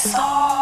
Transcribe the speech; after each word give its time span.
saw. 0.00 0.59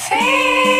feel 0.00 0.79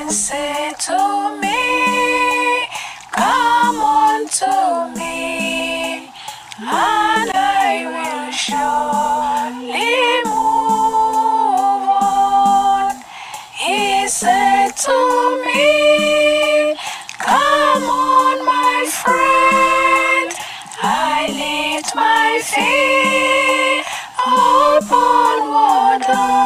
and 0.00 0.12
say 0.12 0.72
to 0.78 0.98
me, 1.42 2.68
Come 3.10 3.78
on 3.82 4.28
to 4.40 4.92
me, 4.96 6.12
and 6.60 7.30
I 7.34 7.68
will 7.92 8.30
surely 8.30 9.98
move 10.30 11.88
on. 11.90 12.94
He 13.64 14.06
said 14.06 14.70
to 14.86 14.98
me, 15.46 16.76
Come 17.18 17.84
on, 17.90 18.36
my 18.46 18.86
friend, 19.02 20.30
I 20.80 21.26
lift 21.42 21.90
my 21.96 22.40
feet 22.50 23.84
upon 24.24 25.38
water. 25.54 26.37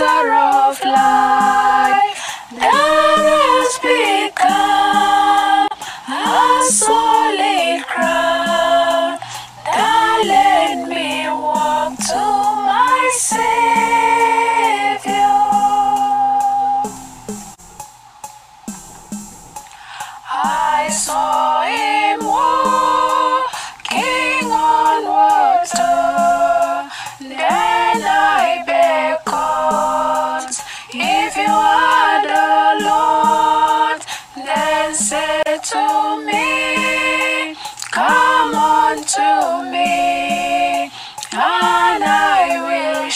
water 0.00 0.34
of 0.34 0.80
life. 0.84 2.13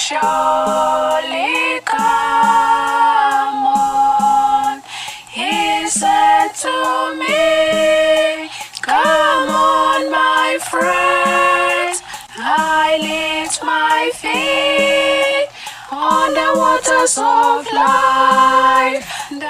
surely 0.09 1.81
come 1.85 3.61
on. 3.67 4.81
He 5.29 5.87
said 5.87 6.49
to 6.65 6.77
me, 7.21 8.49
Come 8.81 9.51
on, 9.51 10.11
my 10.11 10.59
friend! 10.71 11.95
I 12.39 12.97
lift 13.11 13.63
my 13.63 14.11
feet 14.15 15.49
on 15.93 16.33
the 16.33 16.51
waters 16.57 17.19
of 17.19 17.67
life. 17.71 19.48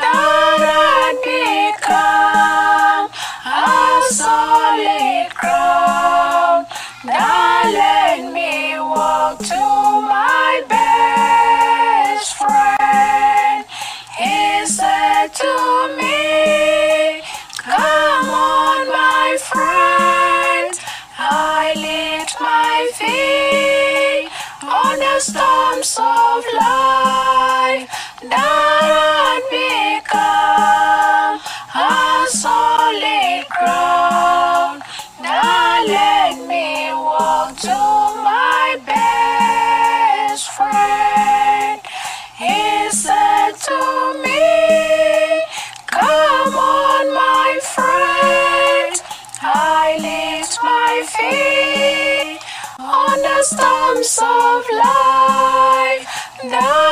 storms 25.21 25.97
of 25.99 26.45
life. 26.55 28.48
Storms 53.43 54.19
of 54.21 54.65
life. 54.73 56.07
The 56.43 56.88